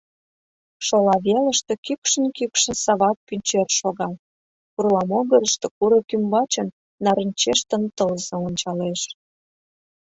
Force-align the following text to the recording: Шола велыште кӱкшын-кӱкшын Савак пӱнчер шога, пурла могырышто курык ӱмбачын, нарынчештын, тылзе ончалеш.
Шола 0.85 1.15
велыште 1.25 1.73
кӱкшын-кӱкшын 1.85 2.75
Савак 2.83 3.17
пӱнчер 3.27 3.67
шога, 3.79 4.09
пурла 4.73 5.01
могырышто 5.09 5.67
курык 5.77 6.07
ӱмбачын, 6.15 6.67
нарынчештын, 7.03 7.83
тылзе 7.95 8.35
ончалеш. 8.47 9.01